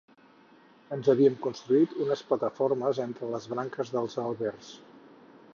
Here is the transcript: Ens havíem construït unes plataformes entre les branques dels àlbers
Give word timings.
Ens 0.95 1.09
havíem 1.13 1.35
construït 1.43 1.93
unes 2.07 2.25
plataformes 2.31 3.03
entre 3.07 3.31
les 3.37 3.49
branques 3.55 3.97
dels 3.99 4.21
àlbers 4.29 4.77